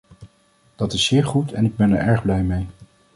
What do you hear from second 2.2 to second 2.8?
blij mee.